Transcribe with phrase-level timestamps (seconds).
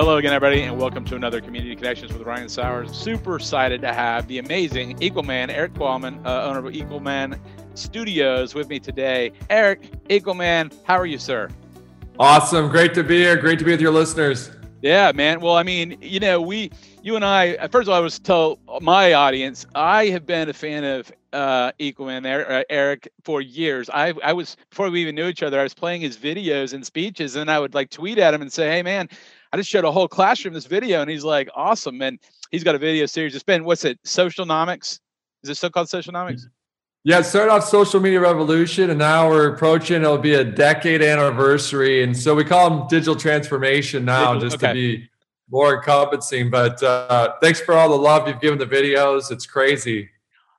[0.00, 2.90] Hello again, everybody, and welcome to another Community Connections with Ryan Sowers.
[2.90, 7.38] Super excited to have the amazing Equal Man, Erik Qualman, uh, owner of Equalman
[7.74, 9.30] Studios, with me today.
[9.50, 11.50] Erik, Equal Man, how are you, sir?
[12.18, 12.70] Awesome.
[12.70, 13.36] Great to be here.
[13.36, 14.50] Great to be with your listeners.
[14.80, 15.38] Yeah, man.
[15.38, 16.70] Well, I mean, you know, we,
[17.02, 20.48] you and I, uh, first of all, I was tell my audience, I have been
[20.48, 23.88] a fan of uh, Equalman, uh, Erik, for years.
[23.90, 26.84] I, I was, before we even knew each other, I was playing his videos and
[26.84, 29.08] speeches, and I would like tweet at him and say, hey, man,
[29.52, 32.00] I just showed a whole classroom this video, and he's like, awesome.
[32.02, 32.18] And
[32.50, 33.34] he's got a video series.
[33.34, 34.02] It's been what's it?
[34.04, 35.00] Socialnomics.
[35.42, 36.42] Is it still called Socialnomics?
[37.02, 40.02] Yeah, it started off social media revolution, and now we're approaching.
[40.02, 44.56] It'll be a decade anniversary, and so we call them digital transformation now, digital, just
[44.62, 44.68] okay.
[44.68, 45.09] to be
[45.50, 46.50] more encompassing.
[46.50, 49.30] But uh, thanks for all the love you've given the videos.
[49.30, 50.08] It's crazy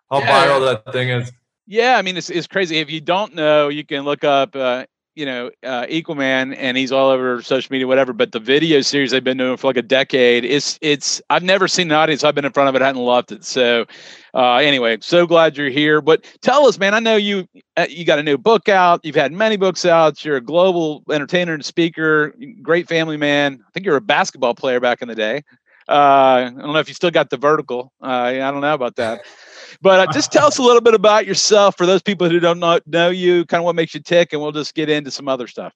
[0.09, 0.45] how yeah.
[0.45, 1.31] viral that thing is.
[1.67, 2.77] Yeah, I mean it's, it's crazy.
[2.77, 6.91] If you don't know, you can look up uh, you know, uh, Equalman, and he's
[6.91, 8.13] all over social media, whatever.
[8.13, 11.21] But the video series they've been doing for like a decade, it's it's.
[11.29, 13.43] I've never seen an audience I've been in front of it I hadn't loved it.
[13.43, 13.85] So,
[14.33, 16.01] uh, anyway, so glad you're here.
[16.01, 16.93] But tell us, man.
[16.93, 19.01] I know you uh, you got a new book out.
[19.03, 20.23] You've had many books out.
[20.23, 22.33] You're a global entertainer and speaker.
[22.61, 23.59] Great family man.
[23.67, 25.43] I think you're a basketball player back in the day.
[25.89, 27.91] Uh, I don't know if you still got the vertical.
[28.01, 29.25] Uh, I don't know about that.
[29.81, 32.59] But uh, just tell us a little bit about yourself for those people who don't
[32.59, 35.27] know, know you, kind of what makes you tick, and we'll just get into some
[35.27, 35.73] other stuff.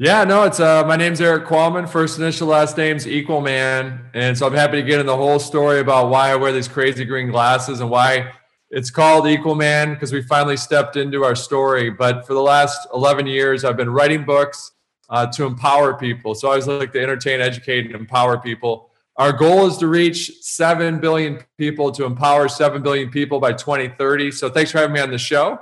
[0.00, 1.88] Yeah, no, it's uh, my name's Erik Qualman.
[1.88, 5.40] First initial, last name's Equal Man, and so I'm happy to get in the whole
[5.40, 8.32] story about why I wear these crazy green glasses and why
[8.70, 11.90] it's called Equal Man because we finally stepped into our story.
[11.90, 14.72] But for the last 11 years, I've been writing books
[15.08, 16.34] uh, to empower people.
[16.34, 18.87] So I always like to entertain, educate, and empower people.
[19.18, 24.30] Our goal is to reach 7 billion people, to empower 7 billion people by 2030.
[24.30, 25.60] So thanks for having me on the show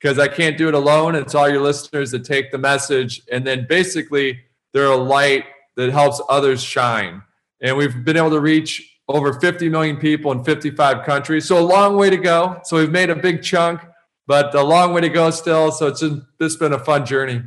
[0.00, 1.14] because I can't do it alone.
[1.14, 3.22] It's all your listeners that take the message.
[3.30, 4.40] And then basically,
[4.72, 5.44] they're a light
[5.76, 7.22] that helps others shine.
[7.62, 11.46] And we've been able to reach over 50 million people in 55 countries.
[11.46, 12.60] So a long way to go.
[12.64, 13.80] So we've made a big chunk,
[14.26, 15.70] but a long way to go still.
[15.70, 17.42] So it's just, it's been a fun journey.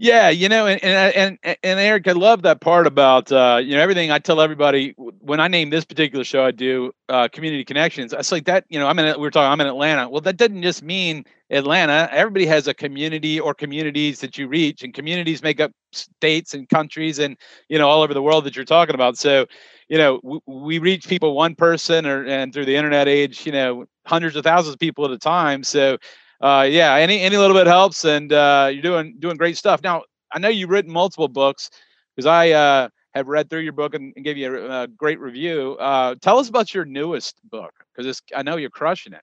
[0.00, 3.74] Yeah, you know, and and and, and Erik, I love that part about uh, you
[3.74, 4.12] know everything.
[4.12, 8.14] I tell everybody when I name this particular show, I do uh, community connections.
[8.14, 8.64] I like that.
[8.68, 9.20] You know, I'm in.
[9.20, 9.50] We are talking.
[9.50, 10.08] I'm in Atlanta.
[10.08, 12.08] Well, that doesn't just mean Atlanta.
[12.12, 16.68] Everybody has a community or communities that you reach, and communities make up states and
[16.68, 17.36] countries, and
[17.68, 19.18] you know all over the world that you're talking about.
[19.18, 19.46] So,
[19.88, 23.50] you know, we, we reach people one person, or and through the internet age, you
[23.50, 25.64] know, hundreds of thousands of people at a time.
[25.64, 25.98] So
[26.40, 29.82] uh, yeah, any any little bit helps, and uh, you're doing doing great stuff.
[29.82, 31.70] Now, I know you've written multiple books
[32.14, 35.20] because I uh, have read through your book and, and gave you a, a great
[35.20, 35.76] review.
[35.80, 39.22] Uh, tell us about your newest book because I know you're crushing it.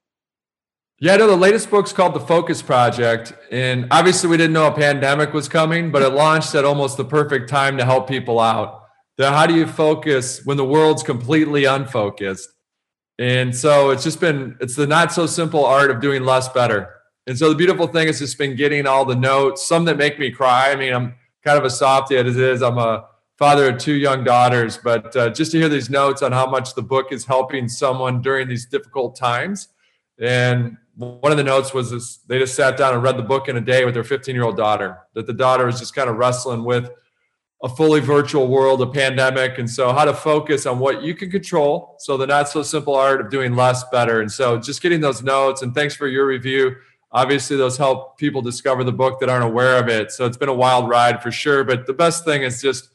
[0.97, 3.33] Yeah, no, the latest book's called The Focus Project.
[3.51, 7.03] And obviously, we didn't know a pandemic was coming, but it launched at almost the
[7.03, 8.83] perfect time to help people out.
[9.17, 12.49] The, how do you focus when the world's completely unfocused?
[13.19, 16.94] And so it's just been, it's the not so simple art of doing less better.
[17.28, 20.19] And so the beautiful thing is just been getting all the notes, some that make
[20.19, 20.72] me cry.
[20.72, 22.62] I mean, I'm kind of a softy as it is.
[22.62, 23.06] I'm a
[23.38, 26.75] father of two young daughters, but uh, just to hear these notes on how much
[26.75, 29.69] the book is helping someone during these difficult times.
[30.19, 33.50] And one of the notes was this, they just sat down and read the book
[33.50, 36.09] in a day with their 15 year old daughter, that the daughter was just kind
[36.09, 36.90] of wrestling with
[37.63, 39.57] a fully virtual world, a pandemic.
[39.57, 41.96] And so, how to focus on what you can control.
[42.00, 44.22] So, the not so simple art of doing less better.
[44.22, 46.75] And so, just getting those notes, and thanks for your review
[47.15, 50.11] obviously those help people discover the book that aren't aware of it.
[50.11, 51.63] So it's been a wild ride for sure.
[51.63, 52.89] But the best thing is just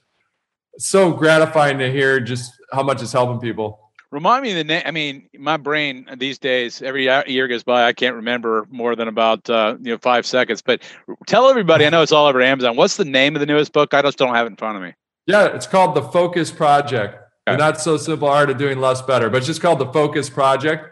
[0.78, 3.90] so gratifying to hear just how much it's helping people.
[4.11, 7.93] Remind me the name i mean my brain these days every year goes by i
[7.93, 10.61] can't remember more than about uh, you know five seconds.
[10.62, 10.82] But
[11.28, 12.75] tell everybody i know it's all over amazon.
[12.76, 13.94] What's the name of the newest book?
[13.94, 14.94] I just don't have it in front of me.
[15.26, 17.19] Yeah it's called the focus project.
[17.49, 17.56] Okay.
[17.56, 20.90] not so simple art of doing less better but it's just called the focus project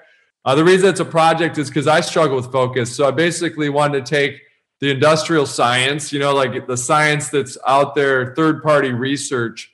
[0.48, 2.96] uh, the reason it's a project is because I struggle with focus.
[2.96, 4.40] So I basically wanted to take
[4.80, 9.70] the industrial science, you know, like the science that's out there, third party research,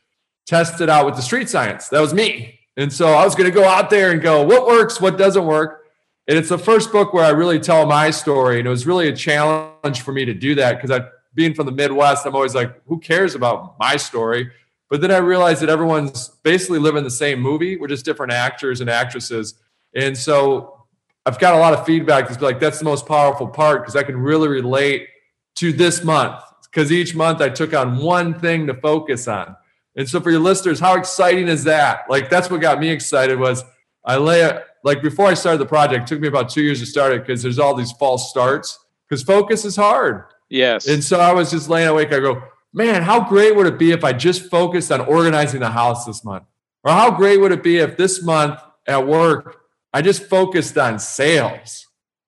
[0.49, 1.91] test it out with the street science.
[1.91, 2.59] That was me.
[2.77, 5.47] And so I was going to go out there and go, what works, what doesn't
[5.47, 5.85] work.
[6.27, 8.59] And it's the first book where I really tell my story.
[8.59, 11.67] And it was really a challenge for me to do that because I, being from
[11.67, 14.51] the Midwest, I'm always like, who cares about my story?
[14.91, 17.77] But then I realized that everyone's basically living the same movie.
[17.77, 19.55] We're just different actors and actresses.
[19.95, 20.85] And so
[21.27, 24.03] I've got a lot of feedback that's like, that's the most powerful part because I
[24.03, 25.09] can really relate
[25.57, 26.43] to this month.
[26.65, 29.57] Because each month I took on one thing to focus on.
[29.97, 32.05] And so for your listeners, how exciting is that?
[32.11, 33.63] Like that's what got me excited was
[34.05, 36.87] I lay it like before I started the project, took me about two years to
[36.87, 38.79] start it because there's all these false starts.
[39.09, 40.25] Because focus is hard.
[40.49, 40.89] Yes.
[40.89, 42.13] And so I was just laying awake.
[42.13, 42.43] I go,
[42.73, 46.25] man, how great would it be if I just focused on organizing the house this
[46.25, 46.45] month?
[46.83, 49.64] Or how great would it be if this month at work
[49.95, 51.87] I just focused on sales?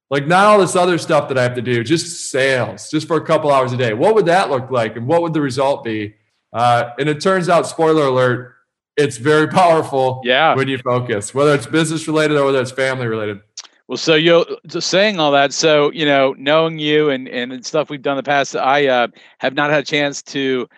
[0.08, 3.16] Like not all this other stuff that I have to do, just sales, just for
[3.16, 3.92] a couple hours a day.
[3.92, 4.96] What would that look like?
[4.96, 6.14] And what would the result be?
[6.52, 8.54] Uh, and it turns out, spoiler alert,
[8.96, 10.54] it's very powerful yeah.
[10.54, 13.40] when you focus, whether it's business related or whether it's family related.
[13.88, 17.90] Well, so you just saying all that, so you know, knowing you and and stuff
[17.90, 19.08] we've done in the past, I uh,
[19.38, 20.68] have not had a chance to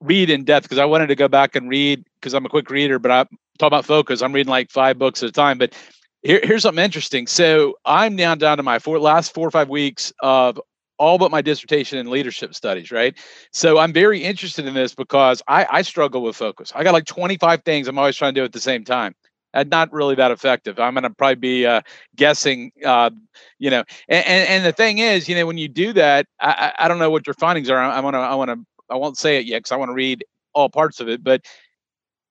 [0.00, 2.70] read in depth because I wanted to go back and read because I'm a quick
[2.70, 3.24] reader, but I
[3.58, 4.22] talk about focus.
[4.22, 5.58] I'm reading like five books at a time.
[5.58, 5.74] But
[6.22, 7.26] here, here's something interesting.
[7.26, 10.60] So I'm now down to my four last four or five weeks of
[10.98, 13.16] all but my dissertation in leadership studies, right?
[13.52, 16.72] So I'm very interested in this because I, I struggle with focus.
[16.74, 19.14] I got like 25 things I'm always trying to do at the same time.
[19.54, 20.78] And not really that effective.
[20.78, 21.80] I'm going to probably be uh,
[22.16, 23.08] guessing, uh,
[23.58, 23.82] you know.
[24.06, 26.98] And, and, and the thing is, you know, when you do that, I, I don't
[26.98, 27.78] know what your findings are.
[27.78, 28.58] I want to I want to
[28.90, 30.22] I won't say it yet because I want to read
[30.52, 31.24] all parts of it.
[31.24, 31.46] But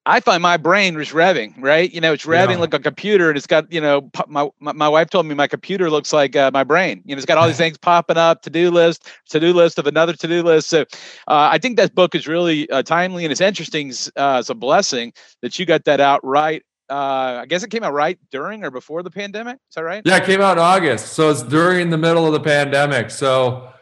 [0.07, 1.91] I find my brain is revving, right?
[1.91, 2.57] You know, it's revving yeah.
[2.59, 5.89] like a computer, and it's got, you know, my my, wife told me my computer
[5.89, 7.01] looks like uh, my brain.
[7.03, 9.77] You know, it's got all these things popping up, to do list, to do list
[9.77, 10.69] of another to do list.
[10.69, 10.83] So,
[11.27, 13.91] uh, I think that book is really uh, timely and it's interesting.
[14.15, 15.11] Uh, it's a blessing
[15.41, 16.63] that you got that out right.
[16.89, 19.55] Uh, I guess it came out right during or before the pandemic.
[19.55, 20.01] Is that right?
[20.05, 23.11] Yeah, it came out in August, so it's during the middle of the pandemic.
[23.11, 23.73] So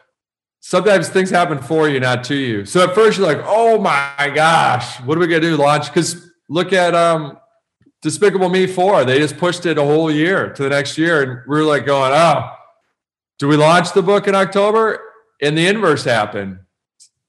[0.66, 2.64] sometimes things happen for you, not to you.
[2.64, 5.56] So at first you're like, oh my gosh, what are we gonna do?
[5.56, 5.86] Launch?
[5.86, 7.38] Because look at um
[8.02, 9.04] Despicable Me 4.
[9.04, 11.22] They just pushed it a whole year to the next year.
[11.22, 12.50] And we are like going, oh,
[13.38, 15.00] do we launch the book in October?
[15.40, 16.58] And the inverse happened.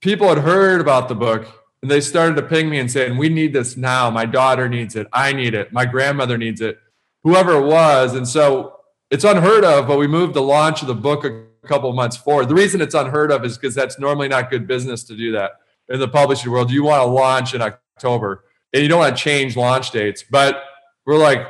[0.02, 1.46] People had heard about the book
[1.84, 4.10] and they started to ping me and saying, We need this now.
[4.10, 5.06] My daughter needs it.
[5.14, 5.72] I need it.
[5.72, 6.80] My grandmother needs it.
[7.24, 8.16] Whoever it was.
[8.16, 8.78] And so
[9.12, 11.24] it's unheard of, but we moved the launch of the book
[11.68, 12.50] couple months forward.
[12.50, 15.52] The reason it's unheard of is because that's normally not good business to do that
[15.90, 16.72] in the publishing world.
[16.72, 18.44] You want to launch in October
[18.74, 20.24] and you don't want to change launch dates.
[20.30, 20.64] But
[21.06, 21.48] we're like,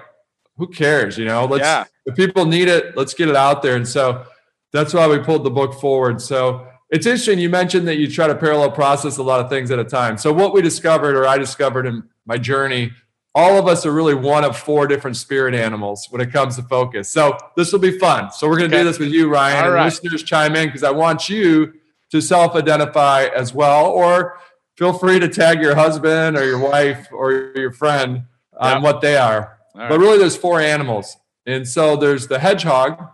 [0.58, 1.18] who cares?
[1.18, 1.86] You know, let's yeah.
[2.06, 3.76] if people need it, let's get it out there.
[3.76, 4.26] And so
[4.72, 6.22] that's why we pulled the book forward.
[6.22, 7.40] So it's interesting.
[7.40, 10.18] You mentioned that you try to parallel process a lot of things at a time.
[10.18, 12.92] So what we discovered, or I discovered in my journey,
[13.38, 16.64] all of us are really one of four different spirit animals when it comes to
[16.64, 17.08] focus.
[17.08, 18.32] So this will be fun.
[18.32, 18.84] So we're going to okay.
[18.84, 19.86] do this with you, Ryan, all and right.
[19.86, 21.74] listeners chime in because I want you
[22.10, 24.40] to self-identify as well, or
[24.76, 28.24] feel free to tag your husband or your wife or your friend
[28.60, 28.82] on yep.
[28.82, 29.60] what they are.
[29.76, 33.08] All but really, there's four animals, and so there's the hedgehog.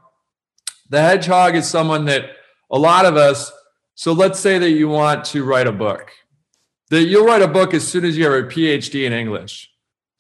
[0.90, 2.30] The hedgehog is someone that
[2.72, 3.52] a lot of us.
[3.96, 6.12] So let's say that you want to write a book.
[6.92, 9.70] That you'll write a book as soon as you have a PhD in English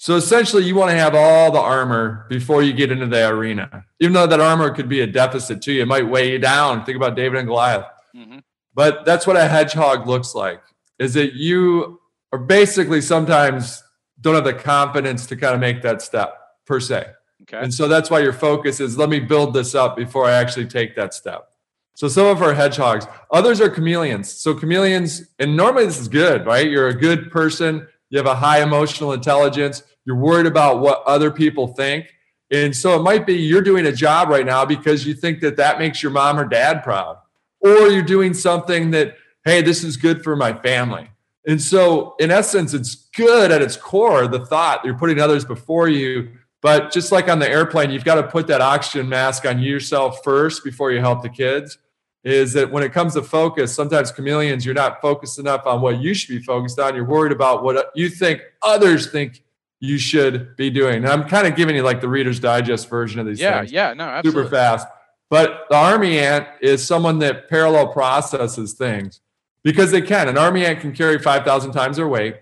[0.03, 3.85] so essentially, you want to have all the armor before you get into the arena.
[4.01, 6.83] Even though that armor could be a deficit to you, it might weigh you down.
[6.83, 7.85] Think about David and Goliath.
[8.13, 8.39] Mm-hmm.
[8.73, 10.61] But that's what a hedgehog looks like.
[10.99, 12.01] Is that you
[12.33, 13.81] are basically sometimes
[14.19, 17.07] don't have the confidence to kind of make that step per se.
[17.43, 17.63] Okay.
[17.63, 20.67] And so that's why your focus is let me build this up before I actually
[20.67, 21.47] take that step.
[21.93, 24.29] So some of our hedgehogs, others are chameleons.
[24.29, 26.69] So chameleons, and normally this is good, right?
[26.69, 31.31] You're a good person, you have a high emotional intelligence you're worried about what other
[31.31, 32.13] people think.
[32.51, 35.57] And so it might be you're doing a job right now because you think that
[35.57, 37.17] that makes your mom or dad proud,
[37.59, 41.09] or you're doing something that, hey, this is good for my family.
[41.45, 45.89] And so, in essence, it's good at its core, the thought you're putting others before
[45.89, 46.29] you.
[46.61, 50.23] But just like on the airplane, you've got to put that oxygen mask on yourself
[50.23, 51.77] first before you help the kids.
[52.23, 55.99] Is that when it comes to focus, sometimes chameleons, you're not focused enough on what
[55.99, 56.95] you should be focused on.
[56.95, 59.43] You're worried about what you think others think
[59.83, 61.03] you should be doing.
[61.03, 63.73] And I'm kind of giving you like the Reader's Digest version of these yeah, things.
[63.73, 64.43] Yeah, yeah, no, absolutely.
[64.43, 64.87] Super fast.
[65.29, 69.19] But the army ant is someone that parallel processes things
[69.61, 70.29] because they can.
[70.29, 72.37] An army ant can carry 5,000 times their weight,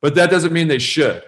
[0.00, 1.22] but that doesn't mean they should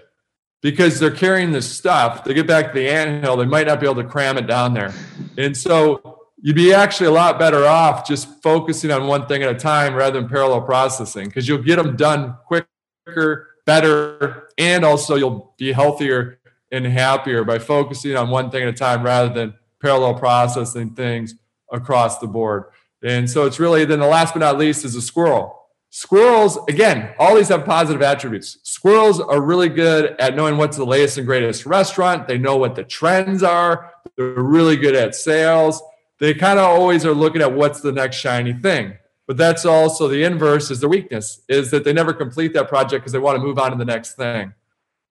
[0.62, 2.24] because they're carrying this stuff.
[2.24, 4.46] They get back to the ant hill, they might not be able to cram it
[4.46, 4.94] down there.
[5.36, 9.54] And so you'd be actually a lot better off just focusing on one thing at
[9.54, 15.16] a time rather than parallel processing because you'll get them done quicker better and also
[15.16, 16.38] you'll be healthier
[16.72, 21.34] and happier by focusing on one thing at a time rather than parallel processing things
[21.70, 22.64] across the board.
[23.02, 25.54] And so it's really then the last but not least is a squirrel.
[25.90, 28.58] Squirrels, again, all these have positive attributes.
[28.62, 32.26] Squirrels are really good at knowing what's the latest and greatest restaurant.
[32.26, 33.92] They know what the trends are.
[34.16, 35.82] They're really good at sales.
[36.20, 38.94] They kind of always are looking at what's the next shiny thing.
[39.28, 43.02] But that's also the inverse is their weakness, is that they never complete that project
[43.02, 44.54] because they want to move on to the next thing.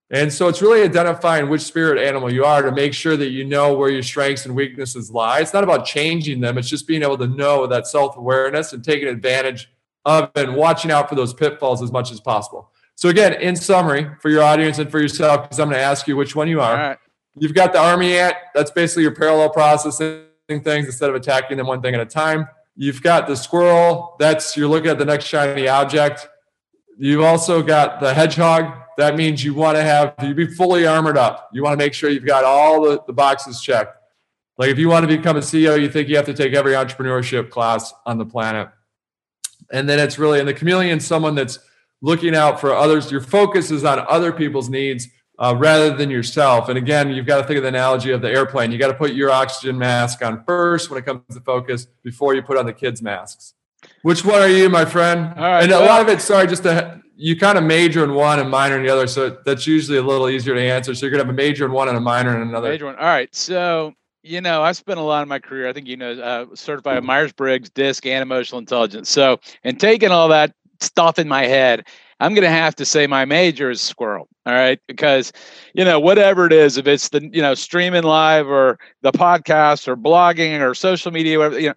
[0.09, 3.45] And so it's really identifying which spirit animal you are to make sure that you
[3.45, 5.41] know where your strengths and weaknesses lie.
[5.41, 8.83] It's not about changing them, it's just being able to know that self awareness and
[8.83, 9.69] taking advantage
[10.03, 12.71] of and watching out for those pitfalls as much as possible.
[12.95, 16.07] So, again, in summary, for your audience and for yourself, because I'm going to ask
[16.07, 16.97] you which one you are.
[17.37, 18.35] You've got the army ant.
[18.55, 22.47] That's basically your parallel processing things instead of attacking them one thing at a time.
[22.79, 24.15] You've got the squirrel.
[24.19, 26.29] That's you're looking at the next shiny object.
[26.97, 28.71] You've also got the hedgehog.
[28.97, 31.49] That means you want to have you be fully armored up.
[31.51, 33.97] You want to make sure you've got all the, the boxes checked.
[34.59, 36.73] Like if you want to become a CEO, you think you have to take every
[36.73, 38.69] entrepreneurship class on the planet.
[39.71, 41.59] And then it's really, and the chameleon, someone that's
[42.01, 43.11] looking out for others.
[43.11, 45.07] Your focus is on other people's needs
[45.39, 46.69] uh, rather than yourself.
[46.69, 48.71] And again, you've got to think of the analogy of the airplane.
[48.71, 52.35] You got to put your oxygen mask on first when it comes to focus before
[52.35, 53.53] you put on the kids' masks.
[54.01, 55.33] Which one are you, my friend?
[55.37, 58.49] and a lot of it, sorry, just to, you kind of major in one and
[58.49, 59.07] minor in the other.
[59.07, 60.95] So that's usually a little easier to answer.
[60.95, 62.69] So you're going to have a major in one and a minor in another.
[62.69, 62.95] Major one.
[62.95, 63.33] All right.
[63.35, 63.93] So
[64.27, 67.03] you know, I've spent a lot of my career, I think you know, uh, certified
[67.03, 69.09] Myers Briggs, DISC, and emotional intelligence.
[69.09, 71.87] So, and taking all that stuff in my head,
[72.19, 74.27] I'm going to have to say my major is squirrel.
[74.47, 74.79] All right.
[74.87, 75.33] Because,
[75.73, 79.89] you know, whatever it is, if it's the, you know, streaming live or the podcast
[79.89, 81.75] or blogging or social media, whatever, you know,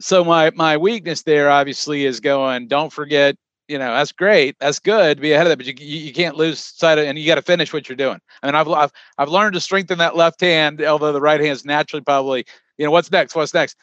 [0.00, 3.36] so my, my weakness there obviously is going, don't forget
[3.68, 4.56] you know that's great.
[4.60, 5.18] That's good.
[5.18, 7.36] To be ahead of that but you, you can't lose sight of and you got
[7.36, 8.18] to finish what you're doing.
[8.42, 11.52] I mean I've, I've i've learned to strengthen that left hand although the right hand
[11.52, 12.44] is naturally probably
[12.78, 13.36] you know what's next?
[13.36, 13.76] What's next?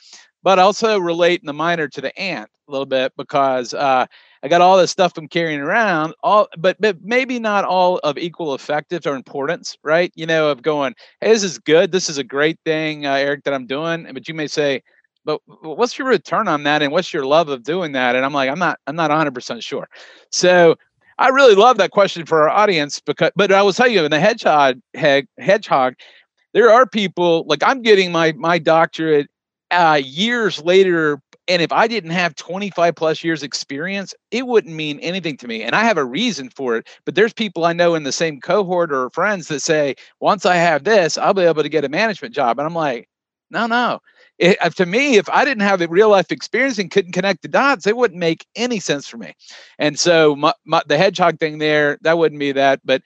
[0.44, 4.08] But also relate in the minor to the ant a little bit because uh,
[4.44, 8.18] I got all this stuff I'm carrying around, all but but maybe not all of
[8.18, 10.12] equal effective or importance, right?
[10.16, 13.44] You know, of going, hey, this is good, this is a great thing, uh, Erik,
[13.46, 14.08] that I'm doing.
[14.14, 14.82] But you may say,
[15.28, 18.34] but what's your return on that and what's your love of doing that and i'm
[18.34, 19.88] like i'm not i'm not 100% sure
[20.32, 20.76] so
[21.20, 24.10] i really love that question for our audience because but i will tell you in
[24.10, 24.80] the hedgehog
[25.38, 25.94] hedgehog
[26.54, 29.28] there are people like i'm getting my my doctorate
[29.70, 35.00] uh, years later and if i didn't have 25 plus years experience it wouldn't mean
[35.00, 37.96] anything to me and i have a reason for it but there's people i know
[37.96, 41.64] in the same cohort or friends that say once i have this i'll be able
[41.64, 43.08] to get a management job and i'm like
[43.50, 44.00] no no
[44.40, 47.48] it, to me, if I didn't have the real life experience and couldn't connect the
[47.48, 49.34] dots, it wouldn't make any sense for me.
[49.80, 52.80] And so my, my, the hedgehog thing there, that wouldn't be that.
[52.86, 53.02] But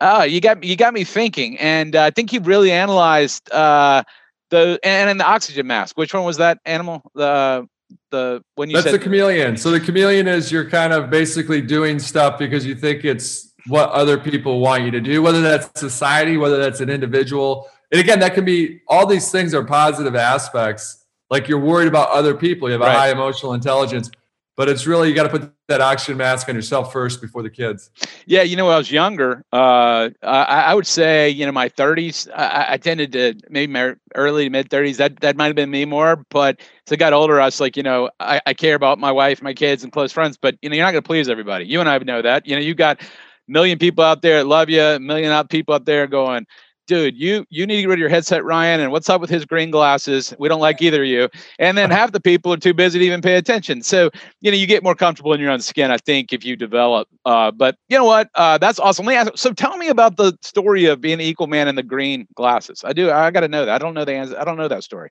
[0.00, 4.02] uh, you got you got me thinking, and uh, I think you really analyzed uh,
[4.50, 5.96] the and, and the oxygen mask.
[5.96, 7.02] Which one was that animal?
[7.14, 7.62] The uh,
[8.10, 9.56] the when you that's said- the chameleon.
[9.56, 13.90] So the chameleon is you're kind of basically doing stuff because you think it's what
[13.90, 18.20] other people want you to do, whether that's society, whether that's an individual and again,
[18.20, 21.04] that can be all these things are positive aspects.
[21.30, 22.96] Like you're worried about other people, you have a right.
[22.96, 24.10] high emotional intelligence,
[24.56, 27.50] but it's really you got to put that oxygen mask on yourself first before the
[27.50, 27.90] kids.
[28.26, 31.68] Yeah, you know, when I was younger, uh, I, I, would say, you know, my
[31.68, 34.96] 30s, I, I tended to maybe my early to mid 30s.
[34.96, 37.76] That that might have been me more, but as I got older, I was like,
[37.76, 40.36] you know, I, I care about my wife, my kids, and close friends.
[40.36, 41.66] But you know, you're not going to please everybody.
[41.66, 42.46] You and I know that.
[42.46, 43.00] You know, you've got
[43.48, 46.46] million people out there that love you, million out people out there going,
[46.86, 48.80] dude, you you need to get rid of your headset, Ryan.
[48.80, 50.34] And what's up with his green glasses?
[50.38, 51.28] We don't like either of you.
[51.58, 53.82] And then half the people are too busy to even pay attention.
[53.82, 56.56] So you know, you get more comfortable in your own skin, I think, if you
[56.56, 57.08] develop.
[57.24, 58.30] Uh, but you know what?
[58.34, 59.08] Uh, that's awesome.
[59.34, 62.82] So tell me about the story of being the equal man in the green glasses.
[62.84, 63.10] I do.
[63.10, 63.74] I got to know that.
[63.74, 64.38] I don't know the answer.
[64.38, 65.10] I don't know that story.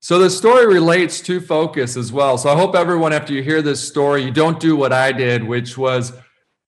[0.00, 2.38] So the story relates to focus as well.
[2.38, 5.42] So I hope everyone, after you hear this story, you don't do what I did,
[5.42, 6.12] which was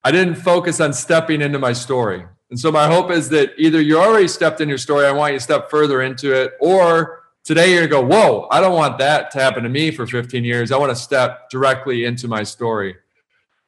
[0.03, 2.25] I didn't focus on stepping into my story.
[2.51, 5.33] And so my hope is that either you already stepped in your story, I want
[5.33, 8.99] you to step further into it, or today you're gonna go, whoa, I don't want
[8.99, 10.73] that to happen to me for 15 years.
[10.73, 12.97] I want to step directly into my story.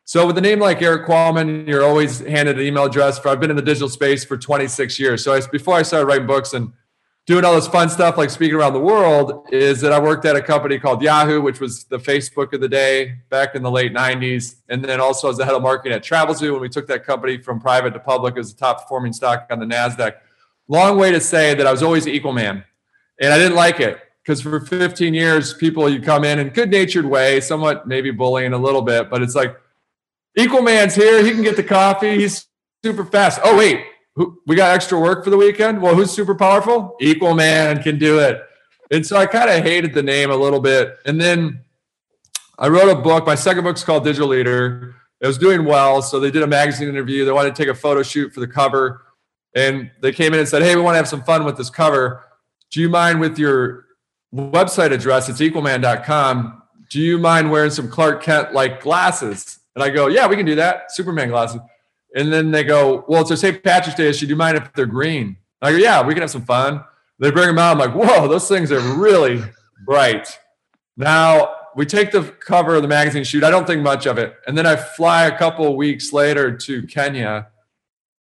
[0.04, 3.38] So with a name like Erik Qualman, you're always handed an email address for I've
[3.38, 5.22] been in the digital space for 26 years.
[5.22, 6.72] So I, before I started writing books and
[7.26, 10.34] doing all this fun stuff like speaking around the world is that I worked at
[10.34, 13.92] a company called Yahoo, which was the Facebook of the day back in the late
[13.92, 14.56] 90s.
[14.68, 17.38] And then also as the head of marketing at Travelzoo when we took that company
[17.38, 20.14] from private to public as the top performing stock on the NASDAQ.
[20.66, 22.64] Long way to say that I was always an equal man.
[23.20, 26.70] And I didn't like it because for 15 years, people you come in in good
[26.70, 29.56] natured way, somewhat maybe bullying a little bit, but it's like
[30.36, 31.24] equal man's here.
[31.24, 32.18] He can get the coffee.
[32.18, 32.46] He's
[32.84, 33.40] super fast.
[33.44, 35.80] Oh, wait, who, we got extra work for the weekend.
[35.80, 36.96] Well, who's super powerful?
[37.00, 38.42] Equal man can do it.
[38.90, 40.98] And so I kind of hated the name a little bit.
[41.06, 41.60] And then
[42.58, 43.26] I wrote a book.
[43.26, 44.94] My second book's called Digital Leader.
[45.20, 46.02] It was doing well.
[46.02, 47.24] So they did a magazine interview.
[47.24, 49.02] They wanted to take a photo shoot for the cover.
[49.54, 51.70] And they came in and said, Hey, we want to have some fun with this
[51.70, 52.24] cover.
[52.70, 53.86] Do you mind with your
[54.34, 55.28] website address?
[55.28, 56.62] It's equalman.com.
[56.90, 59.58] Do you mind wearing some Clark Kent like glasses?
[59.74, 60.92] And I go, Yeah, we can do that.
[60.92, 61.60] Superman glasses.
[62.14, 63.62] And then they go, Well, it's a St.
[63.62, 64.26] Patrick's Day issue.
[64.26, 65.36] Do you mind if they're green?
[65.60, 66.82] I go, Yeah, we can have some fun.
[67.18, 67.72] They bring them out.
[67.72, 69.42] I'm like, Whoa, those things are really
[69.84, 70.38] bright.
[70.96, 73.44] Now we take the cover of the magazine shoot.
[73.44, 74.36] I don't think much of it.
[74.46, 77.48] And then I fly a couple weeks later to Kenya.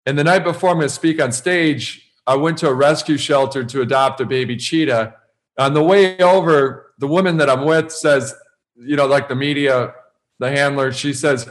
[0.05, 3.17] And the night before I'm going to speak on stage, I went to a rescue
[3.17, 5.15] shelter to adopt a baby cheetah.
[5.57, 8.33] On the way over, the woman that I'm with says,
[8.75, 9.93] you know, like the media,
[10.39, 11.49] the handler, she says,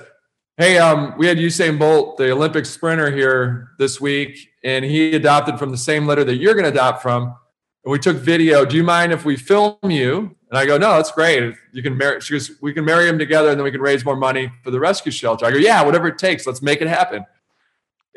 [0.60, 5.58] Hey, um, we had Usain Bolt, the Olympic sprinter, here this week, and he adopted
[5.58, 7.34] from the same litter that you're going to adopt from.
[7.82, 8.66] And we took video.
[8.66, 10.36] Do you mind if we film you?
[10.50, 11.54] And I go, no, that's great.
[11.72, 12.20] You can marry.
[12.20, 14.70] She goes, we can marry him together, and then we can raise more money for
[14.70, 15.46] the rescue shelter.
[15.46, 16.46] I go, yeah, whatever it takes.
[16.46, 17.24] Let's make it happen.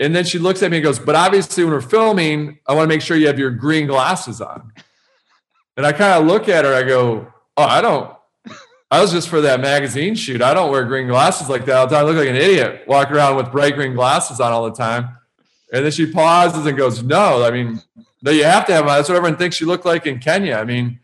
[0.02, 2.90] And then she looks at me and goes, but obviously, when we're filming, I want
[2.90, 4.74] to make sure you have your green glasses on.
[5.78, 6.74] And I kind of look at her.
[6.74, 8.14] I go, oh, I don't.
[8.94, 10.40] I was just for that magazine shoot.
[10.40, 12.06] I don't wear green glasses like that all the time.
[12.06, 15.18] I look like an idiot walking around with bright green glasses on all the time.
[15.74, 17.82] And then she pauses and goes, no, I mean,
[18.22, 20.58] no, you have to have That's what everyone thinks you look like in Kenya.
[20.58, 21.00] I mean,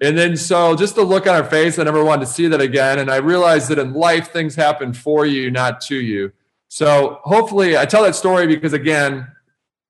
[0.00, 2.60] and then so just the look on her face, I never wanted to see that
[2.60, 2.98] again.
[2.98, 6.32] And I realized that in life, things happen for you, not to you.
[6.66, 9.28] So hopefully, I tell that story because again,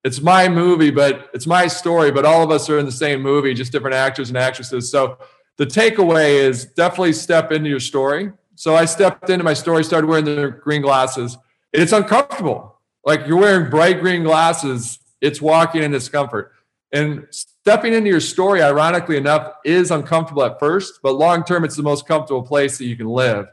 [0.05, 2.11] it's my movie, but it's my story.
[2.11, 4.91] But all of us are in the same movie, just different actors and actresses.
[4.91, 5.17] So
[5.59, 8.33] the takeaway is definitely step into your story.
[8.55, 11.37] So I stepped into my story, started wearing the green glasses.
[11.73, 12.81] It's uncomfortable.
[13.05, 16.53] Like you're wearing bright green glasses, it's walking in discomfort.
[16.93, 21.77] And stepping into your story, ironically enough, is uncomfortable at first, but long term, it's
[21.77, 23.47] the most comfortable place that you can live.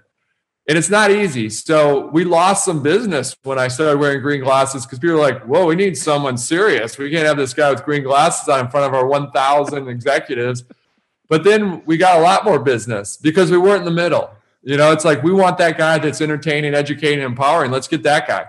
[0.68, 1.50] And it's not easy.
[1.50, 5.44] So we lost some business when I started wearing green glasses because people were like,
[5.44, 6.98] whoa, we need someone serious.
[6.98, 10.64] We can't have this guy with green glasses on in front of our 1,000 executives.
[11.28, 14.30] But then we got a lot more business because we weren't in the middle.
[14.62, 17.72] You know, it's like we want that guy that's entertaining, educating, empowering.
[17.72, 18.48] Let's get that guy.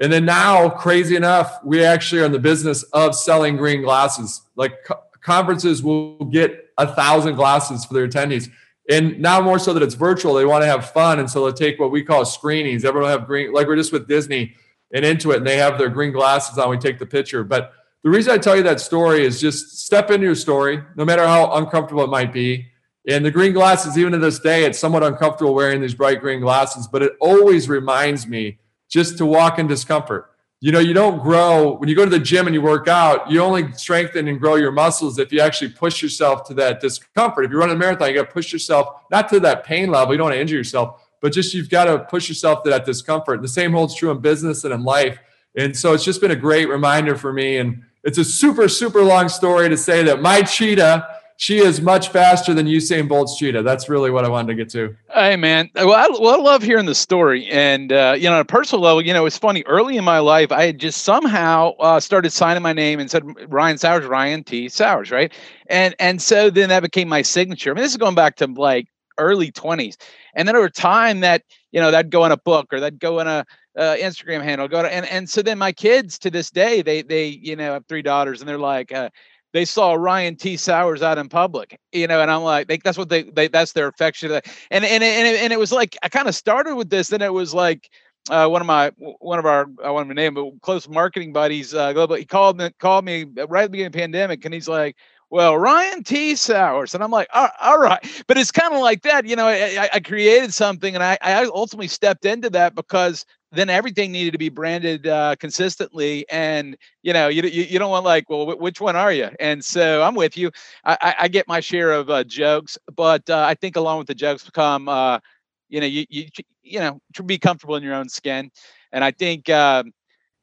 [0.00, 4.42] And then now, crazy enough, we actually are in the business of selling green glasses.
[4.54, 8.50] Like co- conferences will get a thousand glasses for their attendees.
[8.88, 11.18] And now more so that it's virtual, they want to have fun.
[11.18, 12.84] And so they'll take what we call screenings.
[12.84, 14.54] Everyone will have green, like we're just with Disney
[14.92, 16.70] and Intuit, and they have their green glasses on.
[16.70, 17.42] We take the picture.
[17.42, 17.72] But
[18.06, 21.26] the reason I tell you that story is just step into your story, no matter
[21.26, 22.68] how uncomfortable it might be.
[23.08, 26.38] And the green glasses, even to this day, it's somewhat uncomfortable wearing these bright green
[26.38, 30.30] glasses, but it always reminds me just to walk in discomfort.
[30.60, 33.28] You know, you don't grow when you go to the gym and you work out,
[33.28, 37.44] you only strengthen and grow your muscles if you actually push yourself to that discomfort.
[37.44, 40.14] If you run a marathon, you got to push yourself not to that pain level,
[40.14, 42.86] you don't want to injure yourself, but just you've got to push yourself to that
[42.86, 43.42] discomfort.
[43.42, 45.18] The same holds true in business and in life.
[45.56, 47.56] And so it's just been a great reminder for me.
[47.56, 51.06] And it's a super, super long story to say that my cheetah
[51.38, 53.62] she is much faster than Usain Bolt's cheetah.
[53.62, 54.96] That's really what I wanted to get to.
[55.12, 55.68] Hey, man.
[55.74, 57.46] Well, I, well, I love hearing the story.
[57.48, 59.62] And, uh, you know, on a personal level, you know, it's funny.
[59.66, 63.22] Early in my life, I had just somehow uh, started signing my name and said
[63.52, 64.68] Ryan Sowers, Ryan T.
[64.70, 65.32] Sowers, right?
[65.68, 67.70] And and so then that became my signature.
[67.70, 68.88] I mean, this is going back to like
[69.18, 69.96] early 20s.
[70.34, 71.42] And then over time, that,
[71.72, 73.44] you know, that'd go in a book or that'd go in a,
[73.76, 74.68] uh, Instagram handle.
[74.68, 77.74] Go to and and so then my kids to this day they they you know
[77.74, 79.10] have three daughters and they're like uh,
[79.56, 80.58] they saw Ryan T.
[80.58, 83.72] Sowers out in public, you know, and I'm like, they, that's what they, they, that's
[83.72, 84.30] their affection.
[84.30, 84.44] And,
[84.84, 87.32] and, and, it, and it was like, I kind of started with this, then it
[87.32, 87.88] was like,
[88.28, 91.72] uh, one of my, one of our, I want to name, but close marketing buddies,
[91.72, 94.44] uh, global, he called me, called me right at the beginning of the pandemic.
[94.44, 94.94] And he's like,
[95.30, 96.34] well, Ryan T.
[96.36, 96.94] Sowers.
[96.94, 98.24] And I'm like, all, all right.
[98.26, 99.24] But it's kind of like that.
[99.24, 103.70] You know, I, I created something and I, I ultimately stepped into that because then
[103.70, 106.26] everything needed to be branded uh, consistently.
[106.30, 109.30] And you know, you, you, you don't want like, well, w- which one are you?
[109.40, 110.50] And so I'm with you.
[110.84, 114.14] I, I, get my share of uh, jokes, but uh, I think along with the
[114.14, 115.20] jokes come, uh,
[115.68, 116.26] you know, you you
[116.62, 118.50] you know, to be comfortable in your own skin.
[118.92, 119.92] And I think, um,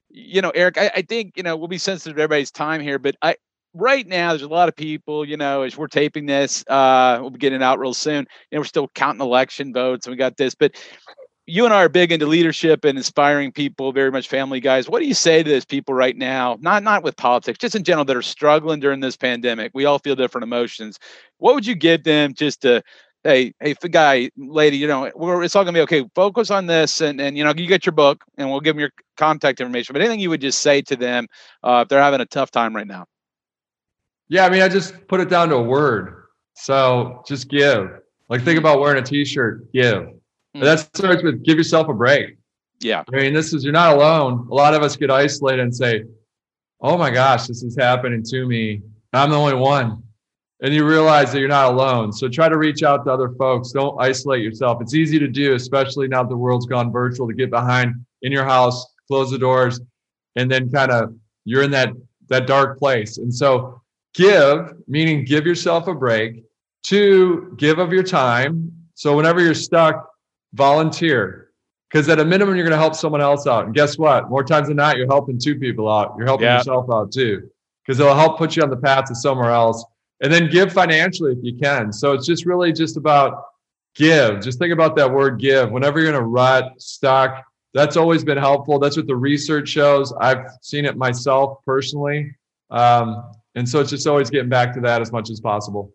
[0.09, 2.99] you know, Erik, I, I think you know we'll be sensitive to everybody's time here,
[2.99, 3.35] but I
[3.73, 7.31] right now there's a lot of people you know as we're taping this uh we'll
[7.31, 10.53] be getting out real soon and we're still counting election votes and we got this
[10.53, 10.75] but
[11.45, 14.87] you and I are big into leadership and inspiring people, very much family guys.
[14.87, 16.57] What do you say to those people right now?
[16.61, 19.71] Not not with politics, just in general that are struggling during this pandemic.
[19.73, 20.99] We all feel different emotions.
[21.37, 22.81] What would you give them just to
[23.23, 25.05] hey, hey, guy, lady, you know,
[25.41, 26.05] it's all gonna be okay.
[26.15, 28.81] Focus on this, and and you know, you get your book, and we'll give them
[28.81, 29.93] your contact information.
[29.93, 31.27] But anything you would just say to them
[31.61, 33.05] uh, if they're having a tough time right now?
[34.29, 36.23] Yeah, I mean, I just put it down to a word.
[36.55, 37.89] So just give.
[38.29, 39.71] Like think about wearing a T-shirt.
[39.73, 40.07] Give
[40.55, 40.61] Mm.
[40.61, 42.37] That starts with give yourself a break.
[42.79, 43.03] Yeah.
[43.13, 44.47] I mean, this is, you're not alone.
[44.51, 46.03] A lot of us get isolated and say,
[46.81, 48.81] oh my gosh, this is happening to me.
[49.13, 50.03] I'm the only one.
[50.61, 52.11] And you realize that you're not alone.
[52.11, 53.71] So try to reach out to other folks.
[53.71, 54.81] Don't isolate yourself.
[54.81, 58.31] It's easy to do, especially now that the world's gone virtual, to get behind in
[58.31, 59.79] your house, close the doors,
[60.35, 61.13] and then kind of
[61.45, 61.93] you're in that
[62.29, 63.17] that dark place.
[63.17, 63.81] And so
[64.13, 66.43] give, meaning give yourself a break.
[66.83, 68.71] Two, give of your time.
[68.95, 70.09] So whenever you're stuck,
[70.53, 71.49] volunteer.
[71.89, 73.65] Because at a minimum you're going to help someone else out.
[73.65, 74.29] And guess what?
[74.29, 76.15] More times than not you're helping two people out.
[76.17, 76.57] You're helping yeah.
[76.57, 77.49] yourself out too.
[77.85, 79.85] Because it'll help put you on the path to somewhere else.
[80.21, 81.91] And then give financially if you can.
[81.91, 83.43] So it's just really just about
[83.95, 84.41] give.
[84.41, 85.69] Just think about that word give.
[85.69, 88.79] Whenever you're in a rut stuck that's always been helpful.
[88.79, 90.13] That's what the research shows.
[90.13, 92.35] I've seen it myself personally.
[92.69, 95.91] Um, and so it's just always getting back to that as much as possible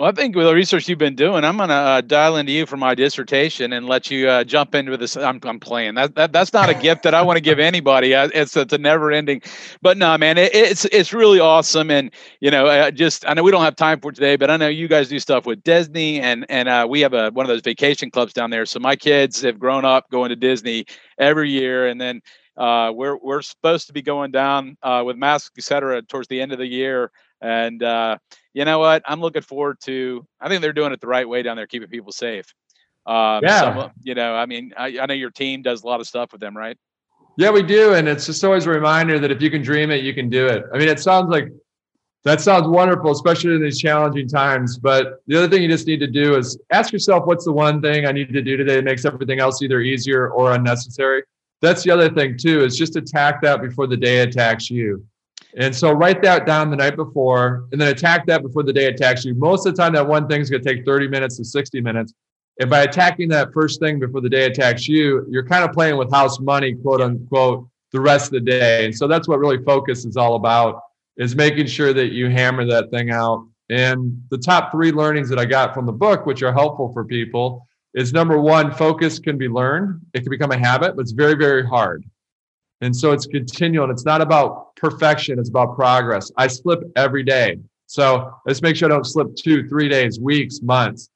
[0.00, 2.52] well, I think with the research you've been doing, I'm going to uh, dial into
[2.52, 5.14] you for my dissertation and let you uh, jump into this.
[5.14, 6.32] I'm, I'm playing that, that.
[6.32, 8.14] That's not a gift that I want to give anybody.
[8.14, 9.42] It's it's a never ending.
[9.82, 11.90] But no, man, it, it's it's really awesome.
[11.90, 12.10] And
[12.40, 14.68] you know, uh, just I know we don't have time for today, but I know
[14.68, 17.60] you guys do stuff with Disney, and and uh, we have a one of those
[17.60, 18.64] vacation clubs down there.
[18.64, 20.86] So my kids have grown up going to Disney
[21.18, 22.22] every year, and then
[22.56, 26.40] uh, we're we're supposed to be going down uh, with masks, et cetera, towards the
[26.40, 27.10] end of the year.
[27.42, 28.16] And uh,
[28.52, 29.02] you know what?
[29.06, 30.26] I'm looking forward to.
[30.40, 32.52] I think they're doing it the right way down there, keeping people safe.
[33.06, 33.60] Um, yeah.
[33.60, 36.32] Some, you know, I mean, I, I know your team does a lot of stuff
[36.32, 36.76] with them, right?
[37.36, 40.02] Yeah, we do, and it's just always a reminder that if you can dream it,
[40.04, 40.64] you can do it.
[40.74, 41.48] I mean, it sounds like
[42.24, 44.78] that sounds wonderful, especially in these challenging times.
[44.78, 47.80] But the other thing you just need to do is ask yourself, what's the one
[47.80, 51.22] thing I need to do today that makes everything else either easier or unnecessary?
[51.62, 55.06] That's the other thing too, is just attack that before the day attacks you.
[55.56, 58.86] And so write that down the night before and then attack that before the day
[58.86, 59.34] attacks you.
[59.34, 61.80] Most of the time, that one thing is going to take 30 minutes to 60
[61.80, 62.14] minutes.
[62.60, 65.96] And by attacking that first thing before the day attacks you, you're kind of playing
[65.96, 68.84] with house money, quote unquote, the rest of the day.
[68.84, 70.82] And so that's what really focus is all about
[71.16, 73.46] is making sure that you hammer that thing out.
[73.68, 77.04] And the top three learnings that I got from the book, which are helpful for
[77.04, 80.00] people, is number one, focus can be learned.
[80.14, 82.04] It can become a habit, but it's very, very hard.
[82.80, 86.30] And so it's continual it's not about perfection, it's about progress.
[86.36, 87.58] I slip every day.
[87.86, 91.10] So let's make sure I don't slip two, three days, weeks, months.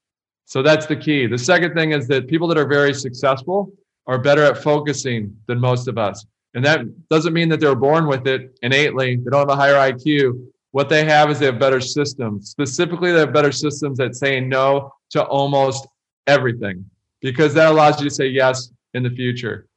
[0.45, 1.25] So that's the key.
[1.25, 3.71] The second thing is that people that are very successful
[4.07, 6.25] are better at focusing than most of us.
[6.53, 9.15] And that doesn't mean that they're born with it innately.
[9.15, 10.47] They don't have a higher IQ.
[10.71, 12.49] What they have is they have better systems.
[12.49, 15.87] Specifically, they have better systems at saying no to almost
[16.27, 16.85] everything
[17.21, 19.67] because that allows you to say yes in the future.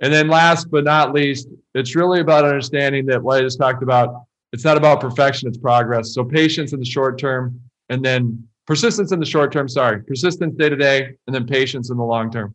[0.00, 3.82] And then last but not least, it's really about understanding that what I just talked
[3.82, 6.12] about, it's not about perfection, it's progress.
[6.14, 10.54] So patience in the short term and then persistence in the short term, sorry, persistence
[10.56, 12.54] day to day, and then patience in the long term.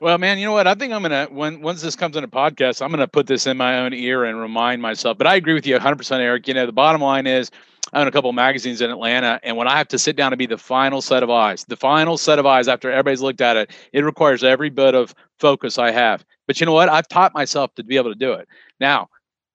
[0.00, 0.66] Well, man, you know what?
[0.68, 3.46] I think I'm gonna when once this comes in a podcast, I'm gonna put this
[3.46, 5.18] in my own ear and remind myself.
[5.18, 6.46] But I agree with you 100, percent Erik.
[6.46, 7.50] You know, the bottom line is
[7.92, 10.36] I own a couple magazines in Atlanta, and when I have to sit down to
[10.36, 13.56] be the final set of eyes, the final set of eyes after everybody's looked at
[13.56, 16.24] it, it requires every bit of focus I have.
[16.46, 16.88] But you know what?
[16.88, 18.48] I've taught myself to be able to do it.
[18.80, 19.08] Now,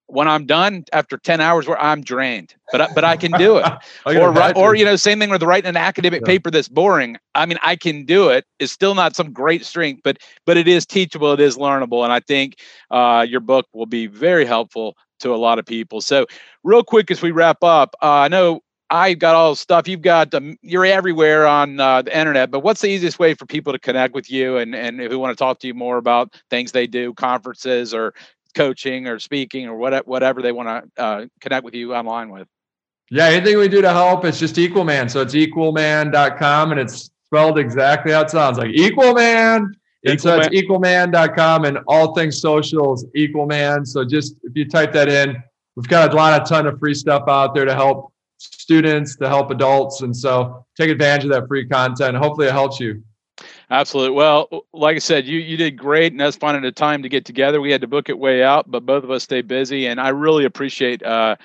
[0.07, 3.57] when I'm done after 10 hours where I'm drained, but I, but I can do
[3.57, 3.65] it.
[4.05, 6.27] or or you know, same thing with writing an academic yeah.
[6.27, 7.17] paper that's boring.
[7.35, 8.45] I mean, I can do it.
[8.59, 11.33] It's still not some great strength, but but it is teachable.
[11.33, 12.57] It is learnable, and I think
[12.91, 15.99] uh, your book will be very helpful to a lot of people.
[15.99, 16.25] So,
[16.63, 19.88] real quick as we wrap up, uh, I know I've got all the stuff.
[19.88, 22.51] You've got um, you're everywhere on uh, the internet.
[22.51, 25.36] But what's the easiest way for people to connect with you and and we want
[25.36, 28.13] to talk to you more about things they do, conferences or
[28.53, 32.47] coaching or speaking or whatever whatever they want to uh, connect with you online with?
[33.09, 35.09] Yeah, anything we do to help, it's just Equal Man.
[35.09, 39.71] So it's equalman.com and it's spelled exactly how it sounds like Equalman.
[40.05, 43.85] And so it's equalman.com and all things socials, Equalman.
[43.85, 45.41] So just if you type that in,
[45.75, 49.29] we've got a lot of ton of free stuff out there to help students, to
[49.29, 50.01] help adults.
[50.01, 52.17] And so take advantage of that free content.
[52.17, 53.01] Hopefully it helps you.
[53.69, 54.15] Absolutely.
[54.15, 57.25] Well, like I said, you you did great, and us finding a time to get
[57.25, 57.59] together.
[57.59, 60.09] We had to book it way out, but both of us stay busy, and I
[60.09, 61.35] really appreciate uh,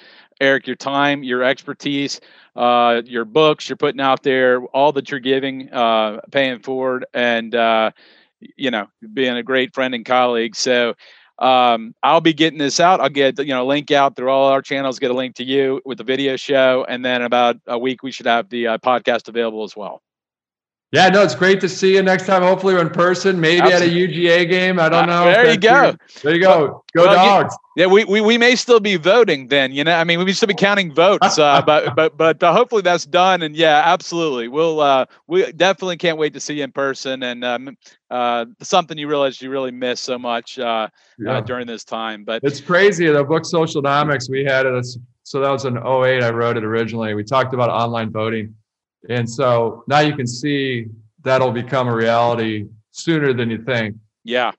[0.40, 2.20] Erik your time, your expertise,
[2.54, 7.54] uh, your books you're putting out there, all that you're giving, uh, paying forward, and
[7.54, 7.90] uh,
[8.56, 10.56] you know, being a great friend and colleague.
[10.56, 10.94] So
[11.38, 13.00] um, I'll be getting this out.
[13.00, 14.98] I'll get you know link out through all our channels.
[14.98, 18.10] Get a link to you with the video show, and then about a week we
[18.10, 20.02] should have the uh, podcast available as well.
[20.90, 22.40] Yeah, no, it's great to see you next time.
[22.40, 23.38] Hopefully, we're in person.
[23.38, 24.04] Maybe Absolutely.
[24.04, 24.80] at a UGA game.
[24.80, 25.28] I don't know.
[25.28, 25.94] Uh, there you go.
[26.22, 26.82] There you go.
[26.96, 27.54] Go well, dogs.
[27.76, 29.70] Yeah, we, we we may still be voting then.
[29.72, 31.38] You know, I mean, we may still be counting votes.
[31.38, 33.42] Uh, but but but uh, hopefully that's done.
[33.42, 34.48] And yeah, absolutely.
[34.48, 37.22] We'll uh, we definitely can't wait to see you in person.
[37.22, 37.76] And um,
[38.10, 41.40] uh, something you realize you really miss so much uh, uh yeah.
[41.42, 42.24] during this time.
[42.24, 43.06] But it's crazy.
[43.08, 44.86] The book Socialnomics we had it.
[45.24, 46.22] So that was in 08.
[46.22, 47.12] I wrote it originally.
[47.12, 48.54] We talked about online voting
[49.08, 50.86] and so now you can see
[51.22, 53.96] that'll become a reality sooner than you think.
[54.24, 54.52] Yeah.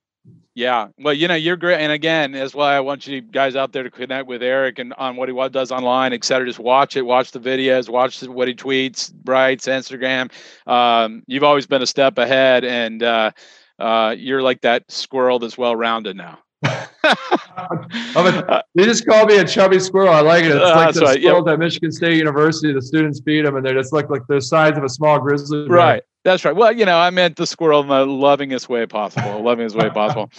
[0.56, 0.88] Yeah.
[0.98, 1.80] Well, you know, you're great.
[1.80, 4.94] And again, that's why I want you guys out there to connect with Erik and
[4.96, 6.46] on what he does online, et cetera.
[6.46, 10.32] Just watch it, watch the videos, watch what he tweets, writes, Instagram.
[10.68, 13.32] Um, you've always been a step ahead and uh,
[13.78, 16.40] uh, you're like that squirrel that's well rounded now.
[17.04, 20.10] a, they just call me a chubby squirrel.
[20.10, 20.52] I like it.
[20.52, 21.20] It's uh, like the right.
[21.20, 22.74] squirrels at Michigan State University.
[22.74, 25.68] The students feed them, and they just look like the size of a small grizzly.
[25.68, 25.78] Bear.
[25.78, 26.04] Right.
[26.26, 26.56] That's right.
[26.56, 29.42] Well, you know, I meant the squirrel in the lovingest way possible.
[29.42, 30.30] lovingest way possible.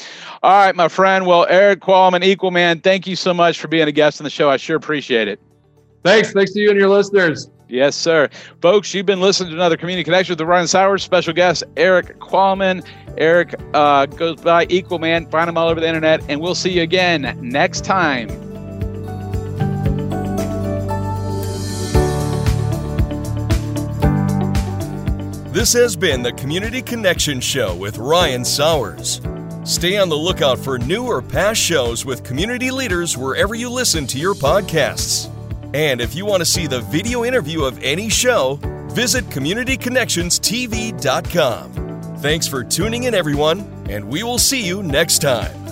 [0.43, 1.27] All right, my friend.
[1.27, 4.31] Well, Erik Qualman, Equal Man, thank you so much for being a guest on the
[4.31, 4.51] show.
[4.51, 5.41] I sure appreciate it.
[6.03, 6.33] Thanks.
[6.33, 7.51] Thanks to you and your listeners.
[7.69, 8.29] Yes, sir.
[8.61, 11.05] Folks, you've been listening to another Community Connection with the Ryan Sowers.
[11.05, 12.83] Special guest, Erik Qualman.
[13.17, 15.27] Erik uh, goes by Equal Man.
[15.27, 18.29] Find him all over the internet, and we'll see you again next time.
[25.53, 29.21] This has been the Community Connection Show with Ryan Sowers.
[29.65, 34.07] Stay on the lookout for new or past shows with community leaders wherever you listen
[34.09, 35.30] to your podcasts.
[35.73, 38.59] And if you want to see the video interview of any show,
[38.93, 42.17] visit CommunityConnectionsTV.com.
[42.19, 45.70] Thanks for tuning in, everyone, and we will see you next time.